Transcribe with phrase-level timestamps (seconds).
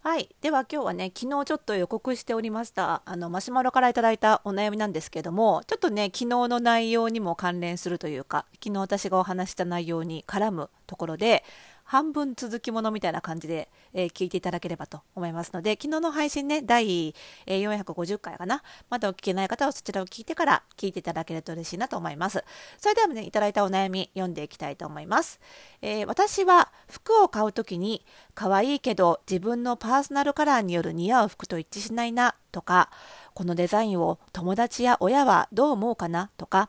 [0.00, 0.28] はい。
[0.40, 11.44] では今日はね、昨日ちょっと予告しておりました、あの、マシュマロから頂いたお悩みなんですけども、ちょっとね、昨日の内容にも関連するというか、昨日私がお話した内容に絡むところで、
[11.88, 17.14] 半分続きものみたいな感じで、えー聞いていただければと思いますので、昨日の配信ね、第、
[17.46, 18.62] えー450回かな。
[18.90, 22.44] まだお聞けない方はそちらを聞いてから聞いていただけると嬉しいなと思います。
[22.76, 25.40] それではね、いただいたお悩み読んでいきたいと思います。
[25.80, 32.90] えー私は服を買うときに、可愛いけど自分のパーソナルカラーによる似合う服と一致しないなとか、
[33.32, 36.68] このデザインを友達や親はどう思うかなとか、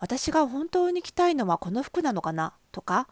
[0.00, 3.08] 私が本当に着たいのはこの服なのかなとか、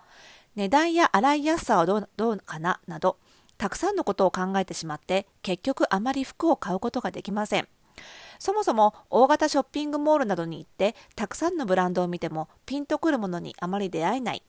[0.58, 3.16] 値段や洗いやすさはどうどうかななど、
[3.58, 7.68] たくさんのことを考えてしまって、結局あまり服を買うことができません。
[8.40, 14.42] そもそも大型ショッピングモールなどに行って、たくさんのブランドを見てもピンとくるものにあまり出会えない。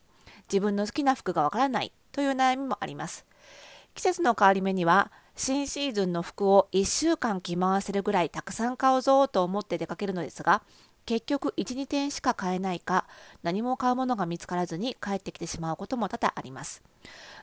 [0.52, 3.28] 自分の好きな服がわからないという悩みもあります。
[3.94, 10.64] 季節の変わり目には新シーズンの服を1週間着回せるぐらいたくさん買うぞと思って出かけるのですが
[11.10, 13.08] 結局12点しか買えないか
[13.42, 16.84] 何も買うものが見つからずに帰ってきてしまうことも多々あります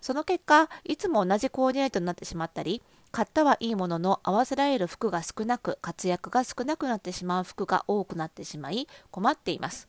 [0.01, 9.89] その結果いつも同じコーディネートになってしまったり買ったはいいものの合わせられる服が少なく活躍が少なくなってしまう服が多くなってしまい困っています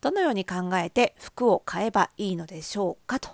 [0.00, 3.28] どのように考えて服を買えばいいのでしょうかと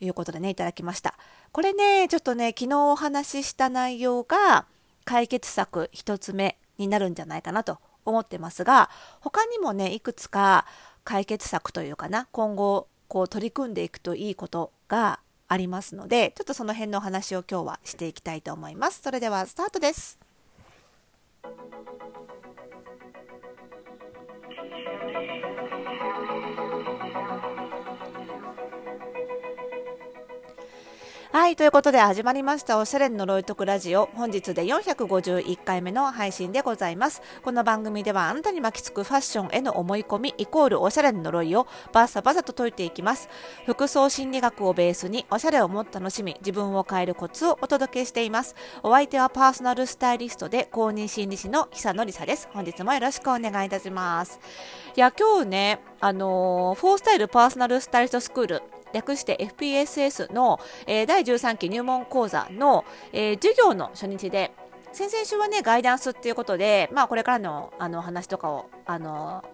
[0.00, 1.14] いうことでね、いただきました。
[1.52, 4.64] これね、ちょっとね、昨日お話しした内容が
[5.04, 10.66] 解決策一つ目になるんじゃないかなと思ってますが、他にもね、いくつか
[11.04, 19.00] 解決策というかな、今後こう取り組んでいくといいことがありますので、ちょっとその辺のお話を今日はしていきたいと思います。
[19.02, 20.18] それではスタートです。
[31.50, 31.56] はい。
[31.56, 34.08] ということで始まりましたおしゃれの呪いとくラジオ。
[34.14, 37.22] 本日で451回目の配信でございます。
[37.42, 43.28] この番組ではあなたに巻きつくファッションへの思い込みイコールおしゃれの呪いをバッサバサと解いていきます。
[43.66, 48.54] 服装心理学をベースにおしゃれをもっと楽しみ、自分を変えるコツをお届けしています。
[48.84, 52.48] お相手はパーソナルスタイリストで公認心理師の久野里沙です。
[52.52, 54.38] 本日もよろしくお願いいたします。
[54.96, 58.62] いや、今日ね、あのー、フォースタイルパーソナルスタイリストスクール
[58.92, 64.52] 略して FPSS の、えー第13期入門講座の、えー授業の初日で
[64.92, 69.44] 先々週はねガイダンスっていうことで、まあ、これからのあの話とかをあの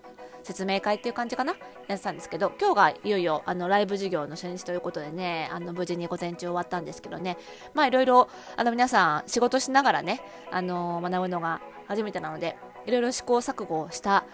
[0.47, 1.54] 説明会っていう感じかな
[1.88, 7.36] やってたんですけど今日がいよいよあのライブ授業の初日ということでねあの無事に午前中終わったんですけどね
[7.74, 10.20] まあいろいろあの皆さん仕事しながらね
[10.53, 14.24] あの学ぶのが初めてなのでいろいろ試行錯誤した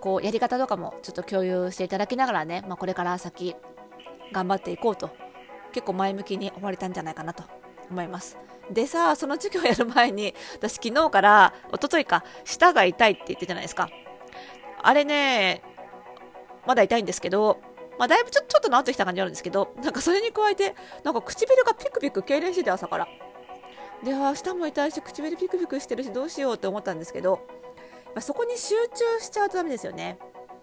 [0.00, 3.56] こうやり方とかもちょっと共有していただきながらね、まあ、これから先
[4.32, 5.10] 頑張っていこうと
[5.72, 7.44] 結構前向きに終われたんじゃないかなと
[7.90, 8.38] 思います。
[8.70, 13.88] でさその授業やる前に私昨日から一昨日か舌が痛いって言ってたじゃないですか。
[14.82, 15.62] あれね
[16.66, 17.60] まだ痛いんですけど
[17.98, 23.08] まあ、だいぶちょちょっと治ってきた感じあるんですけどなんかそれに加えてなんか唇がピクピク痙攣してて朝から。
[24.04, 27.40] であ舌も痛いし唇ピクピクしてるしどうしようって思ったんですけど
[28.14, 30.18] まあそこに集中しちゃうとダメですよね。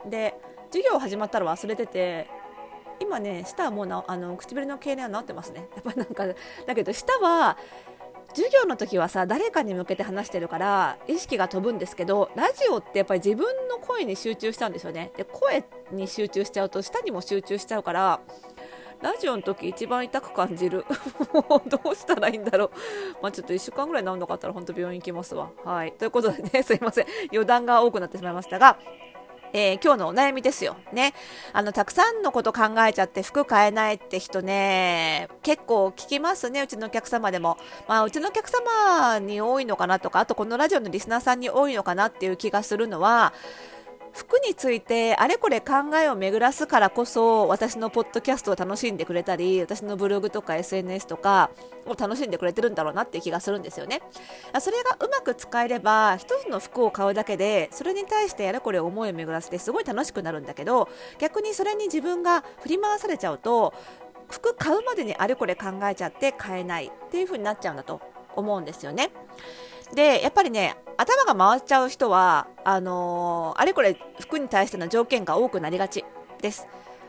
[0.06, 0.36] で
[0.72, 2.30] 授業始まったら忘れてて
[3.00, 5.68] 今ね舌はもうなあの唇の痙攣は治ってますね。
[5.76, 6.26] やっぱなんか
[6.66, 7.58] だけど舌は
[8.30, 15.12] 授業の時はさ誰かに向けて話してるから意識が飛ぶんですけどラジオってやっぱり自分の声に集中しちゃうんですよね。
[15.16, 18.20] で声に集中しちゃうと舌にも集中しちゃうから
[19.02, 20.86] ラジオの時一番痛く感じる。
[21.68, 22.72] どうしたらいいんだろう。
[23.22, 25.52] まあちょっと1週間ぐらい治んなかったら本当病院行きますわ。
[25.64, 25.92] はい。
[25.94, 27.06] ということでねすいません。
[27.32, 28.78] 余談が多くなってしまいましたが
[29.58, 30.76] えー今日のお悩みですよ。
[30.92, 31.14] ね。
[31.54, 37.58] あの、たくさんのこと考えちゃって服買えないって人ね、結構聞きますね、うちのお客様でも。
[37.88, 43.32] まあ、うちのお客様に多いのかなとか、あとこのラジオのリスナーさんに多いのかなっていう気がするのは、
[44.16, 51.52] 服についてあれこれ考えを巡らすからこそ私のポッドキャストを楽しんでくれたり私のブログとか SNS とか
[51.86, 54.02] を楽しんでくれてるんだろうなっていう気がするんですよね
[54.62, 60.88] それがうまく使えれば一つの服を買うだけでそれに対してあれこれ思いを巡らせてすごい楽しくなるんだけど
[61.20, 63.74] 逆にそれに自分が振り回されちゃうと
[64.30, 68.00] 服買うまでにあれこれ考えちゃって買えないっていう風になっちゃうんだと
[68.36, 69.12] 思うんですよね。
[69.96, 76.06] でやっぱりね頭が回っちゃう人はあのーあれこれ服に対しての条件が多くなりがち
[76.42, 76.68] です。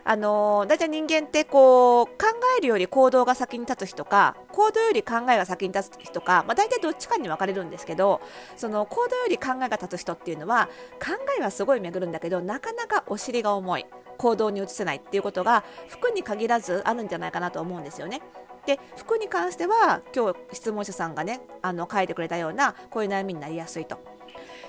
[0.08, 2.14] あのー、だいたい人間ってこう考
[2.58, 8.20] えるより行動が先に立つ人か行動より考えが先に立つ人か、まあ、大体どっちかに分かれるんですけど
[8.56, 10.68] その行動より考えが立つ人っていうのは
[11.04, 13.86] 考えはすごい巡るんだけどなかなかお尻が重い
[14.16, 18.22] 行動に移せないっていうことが服に限らずあるんじゃないかなと思うんですよね。
[18.66, 23.98] で服に関しては今日質問者さんがねあの書いてくれたようなこういう悩みになりやすいと。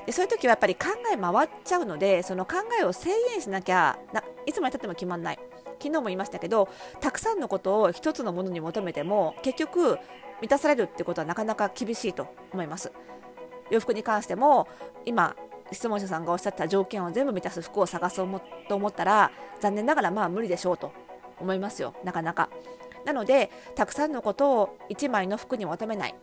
[0.06, 5.40] でそういう時はやっぱり考え回っちゃうのでその考えを制限しなきゃないつまでたっても決まんない。
[5.80, 6.70] 昨日も言いましたけど
[7.02, 10.00] たくさんのことを一つのものに求めても結局
[10.42, 12.92] 満たされるってことはなかなか厳しいと思います。
[13.70, 14.68] 洋服に関しても
[15.06, 15.36] 今
[15.72, 20.94] 質問者さんがおっしゃった条件を全部満たす服を探そうと思ったら残念ながらまあ無理でしょうと
[21.40, 21.94] 思いますよ。
[22.04, 22.50] なかなか。
[23.08, 26.16] なのでたくさんのことを1枚の服に求めない。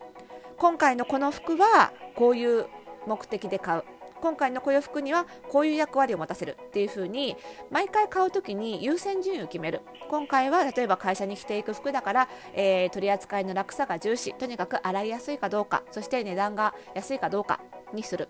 [0.57, 2.67] 今回のこの服はこういう
[3.07, 3.83] 目的で買う。
[4.21, 6.57] 今回のこういう服にはこういう役割を持たせる。
[6.67, 7.37] っていう風に
[7.71, 9.81] 毎回買う時に優先順位を決める。
[10.11, 14.35] 今回は例えば会社に着ていく服だから、えー、取り扱いの楽さが重視。
[14.35, 15.81] とにかく洗いやすいかどうか。
[15.89, 17.61] そして値段が安いかどうか。
[17.93, 18.29] にする。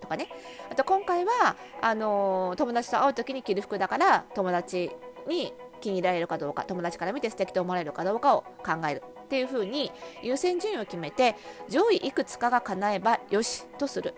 [0.00, 0.28] とかね。
[0.70, 4.90] あと今回はあのー、友達と会う時に着る服だから友達
[5.28, 9.90] に気に入られるかどうか友達から見て素敵と思われるかどうかを考えるっていう風に
[10.22, 11.36] 優先順位を決めて
[11.68, 14.14] 上位いくつかが叶えばよしとする。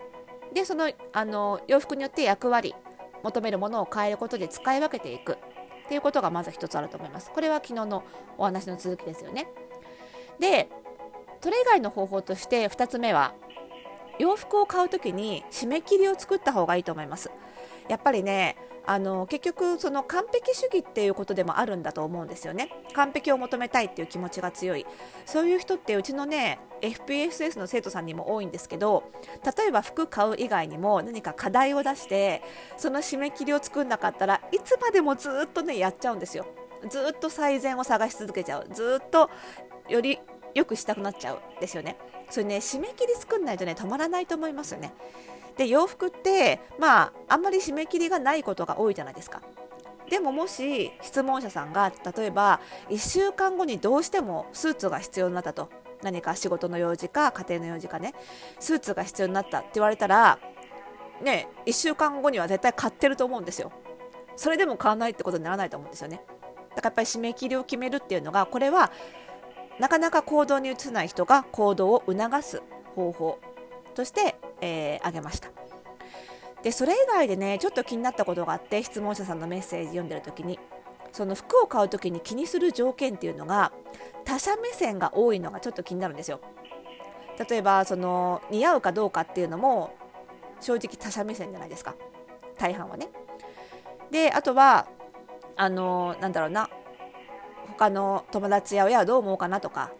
[0.53, 2.75] でそのあの洋服によって役割
[3.23, 7.31] 求めるものを変えることで使い分けていくっていうことがまず一つあると思います。
[7.31, 8.03] これは昨日の
[8.37, 9.47] お話の続きですよね。
[10.39, 10.69] で
[11.41, 13.33] それ以外の方法として2つ目は
[14.19, 17.31] 洋服を買う時に締め切りを作った方がいいと思います。
[17.89, 22.69] やっぱりねあの結局その完璧主義っていうことでもあるんだと思うんですよね。
[22.93, 24.85] 完璧を求めたいっていう気持ちが強い。
[25.25, 29.03] そういう人ってうちのね FPSS の生徒さんにも多いんですけど
[29.57, 32.41] 例えば服買う以外にも何か課題を出して
[32.75, 36.45] その締め切りを作んなかったらいつまでもずっとねやっちゃうんですよ。
[36.89, 38.67] ずっと最善を探し続けちゃう。
[38.73, 39.29] ずっと
[39.87, 40.19] より
[40.53, 41.97] 良くしたくなっちゃうですよね。
[42.29, 44.93] それね締め切り作んないとね止まらないと思いますよね。
[45.57, 49.41] で洋服ってまああんまり締め切りがないことが多いじゃないですか。
[50.09, 52.59] でももし質問者さんが例えば
[52.89, 55.69] 1週間後にどうしてもスーツが必要になったと。
[56.01, 58.13] 何か仕事の用事か家庭の用事かね。
[58.59, 60.37] スーツが必要になったって言われたら
[61.21, 63.71] ね1週間後には絶対買ってると思うんですよ。
[64.35, 66.21] それでも買わないってことにならないと思うんですよね。
[66.75, 68.91] だからやっぱり締め切りを決めるっていうのがこれは
[69.79, 72.61] なかなか行動に移せない人が行動を促す
[72.95, 73.39] 方法。
[73.93, 75.49] としてえー、挙げました。
[76.63, 80.57] でそれ以外でねちょっと気になったことがあって質問者さんのメッセージ読んでる時に
[81.11, 83.73] その服を買う時に気にする条件っていうのが
[84.23, 86.39] 他者目線が多いのがちょっと気になるんですよ。
[87.49, 89.93] 例えばその似合うかどうかっていうのも
[90.61, 91.95] 正直他者目線じゃないですか。
[92.57, 93.09] 大半はね。
[94.11, 94.87] であとは
[95.57, 96.69] あのなんだろうな。
[97.77, 99.91] 他の友達や親はどう思うかなとか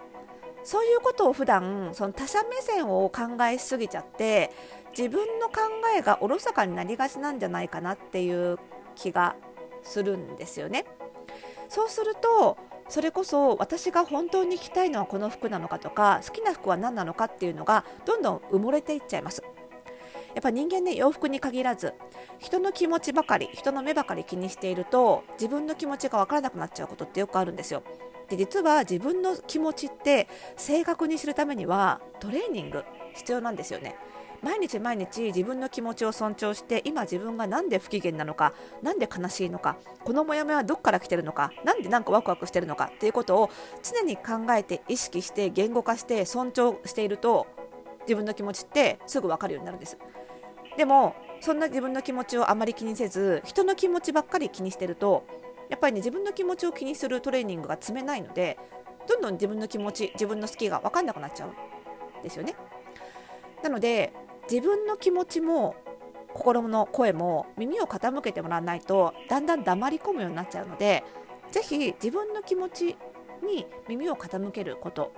[0.63, 4.51] そういうことを普段その他者目線を考えすぎちゃって
[4.97, 5.55] 自分の考
[5.97, 8.57] えがおろそかになりがちなんじゃないかなっていう
[8.95, 9.35] 気が
[9.81, 10.85] するんですよね。
[11.67, 12.57] そうすると
[12.89, 19.41] それこそ私が本当に着たいのはこの服なのかとか好きな服は何なのかっていうのがどんどん埋もれていっちゃいます。
[20.35, 21.93] やっぱ人間ね洋服に限らず
[22.39, 27.83] 人の気持ちばかり人の目ばかり気にしていると自分の気持ちが分からなくなっちゃうことってよくあるんですよ。
[28.29, 30.27] で実は自分の気持ちって
[30.57, 32.83] 正確に知るためにはトレーニング
[33.13, 33.95] 必要なんですよね。
[34.43, 43.49] 毎日毎日自分の気持ちを尊重して今自分が何で不機嫌なのか何で悲しいのかこのモヤモヤはどこから来てるのか何でなんかワクワクしてるのかっていうことを
[43.81, 47.47] 常に考えて意識して言語化して尊重していると
[48.01, 49.97] 自分の気持ちってすぐ分かるようになるんです
[50.75, 55.25] でもそんな自分の気持ちをあまり気にせず人の気持ちばっかり気にしてると
[55.69, 58.57] やっぱりね自分の気持ちを気にするトレーニングが積めないので
[59.07, 62.55] どんどん自分の気持ち自分の好きが分かんなくなっちゃうんですよね。
[63.61, 64.13] なので
[64.49, 65.75] 自分の気持ちも
[66.33, 71.03] 心の声も耳を傾けてもらわないとだんだん黙り込むようになっちゃうので
[71.51, 72.97] ぜひ自分の気持ち
[73.43, 75.11] に耳を傾けること。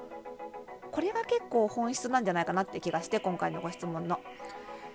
[0.91, 4.19] これが結構本質なんじゃないかなって気がして今回のご質問の。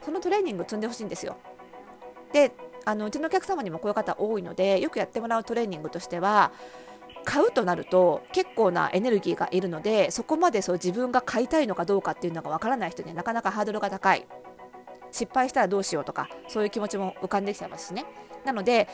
[0.03, 1.37] そのトレーニング積んでほしいんですよ。
[2.33, 2.53] で
[2.85, 6.53] あのうちのお客様にもこういう方多いのでよくやってもらうトレーニングとしては
[7.25, 14.27] 買うとなると結構なエネルギーがいるのでそこまでそう自分が買いたいのかどうかっていうのがわからない人にはなかなかハードルが高い。
[15.13, 18.05] 失敗したらどうしようとかそういう気持ちも浮かんできちゃいますしね。
[18.45, 18.89] なので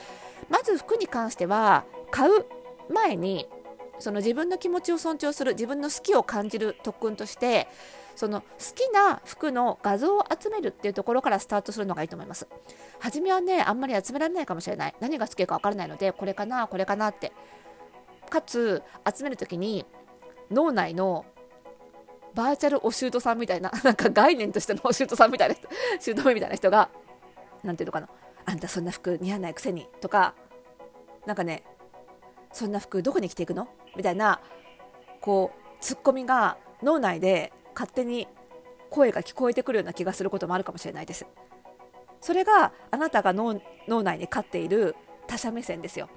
[0.49, 2.47] まず服に関しては買う
[2.90, 3.49] 前に
[3.99, 7.69] その自分の気持ちを尊重する自分の好きを感じる特訓として
[8.16, 12.49] その好きな服の画像を集めるっていうところからスタートするのがいいと思います。
[12.99, 14.94] 初めはねあんまり集められないかもしれない。
[15.00, 17.32] 何が好きか分からないのでこれかなこれかなって。
[18.28, 18.82] かつ
[19.16, 19.87] 集める時に
[20.50, 21.25] 脳内の
[22.35, 25.68] バーチャルお姑さんみたいな なんか概念としてのお姑さんみたいな人
[26.14, 26.90] 姑みたいな人が
[27.62, 28.08] 何ていうのかな。
[28.46, 30.35] あんたそんな服似合わないくせにとか
[31.26, 31.64] なんかね
[32.52, 33.68] そんな服どこに着ていくの？
[33.96, 34.40] みたいな
[35.20, 38.26] こうツッコミが脳内で勝手に
[38.88, 41.26] 声が聞こえてくるような気がすることもあるかもしれないです。
[42.23, 43.61] それがあなたが脳
[44.02, 46.09] 内に飼っている他者目線ですよ。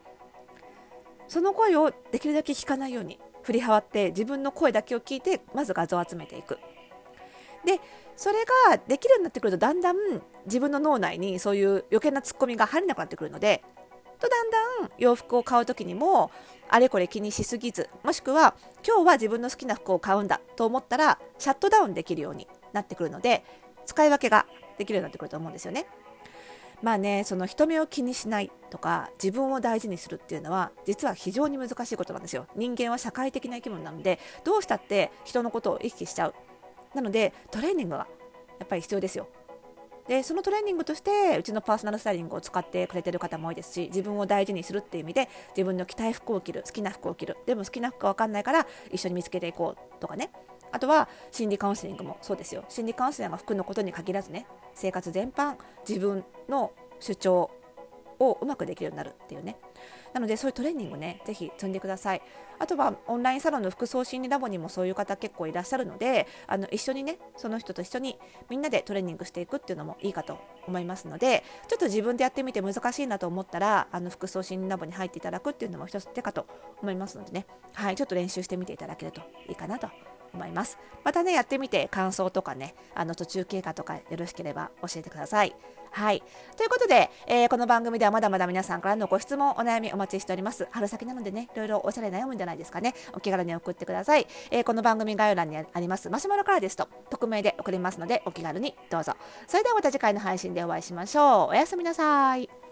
[1.27, 6.57] その声をできるだけ聞かないように振り払って自分の声だけを聞いてまず画像を集めていく。
[7.65, 7.79] で
[8.15, 9.97] それができるようになってくるとだんだん
[10.45, 13.63] 自分の脳内にそういう余計なツッコミが入れなくなってくるので
[14.19, 14.57] とだんだ
[14.87, 16.31] ん洋服を買う時にも
[16.67, 23.43] あれこれ気にしすぎずもしくは今日は自分の好きな服を買うんだと思ったらシャットダウンできるようになってくるので
[23.85, 24.45] 使い分けが
[24.77, 25.87] できるようになってくると思うんですよね。
[26.81, 32.47] まあね、その人目を気にしないとか自分を大事にするっていうのは実は非常に難しいことなんですよ。
[32.55, 36.35] 人間は社会的な生き物なのでどうしたって人のことを意識しちゃう。
[36.93, 38.07] なのでトレーニングは
[38.59, 39.27] やっぱり必要ですよ。
[40.09, 47.37] でそのトレーニングとしてうちのパーソナルスタイリングを使ってくれてる方も多いですし自分を大事にするっていう意味で自分の着たい服を着る好きな服を着る。
[47.45, 50.31] でも好きな服が分かんないから一緒に見つけていこうとかね。
[50.71, 52.65] あとは心理カウンセリングもそうですよ。
[52.69, 57.51] 心理カウンセラーが服のことに限らずね生活全般自分の主張
[58.19, 59.57] をうまくできるようになるっていうね。
[60.13, 62.21] なのでそういうトレーニングねぜひ積んでください。
[62.61, 70.37] あとはオンラインサロンの服装心理ラボにもそういう方結構いらっしゃるのであの一緒にねその人と一緒にみんなでトレーニングしていくっていうのもいいかと
[70.67, 76.47] 思いますのでちょっと自分でやってみて難しいなと思ったらあの服装心理ラボに入っていただくっていうのも一つ手かと
[76.81, 77.45] 思いますのでね。
[77.73, 79.87] はいちょっと練習してみていただけるといいかなと。
[80.33, 80.77] 思います。
[81.03, 85.55] またね、やってみて感想とかね、あの途中経過とかよろしければ教えてください。
[85.91, 86.21] はい。
[86.55, 90.67] ということで、えー、この番組ではまだまだ皆さんからのご質問、お悩みお待ちしております。
[90.71, 92.93] 春先なのでね、いろいろおしゃれ悩むんじゃないですかね。
[93.13, 94.27] お気軽に送ってください。
[94.51, 99.13] えー、この番組概要欄にありますマシュマロからですと、匿名で送りますので、お気軽にどうぞ。
[99.47, 101.49] それではまた次回の配信でお会いしましょう。
[101.49, 102.68] おやすみなさい。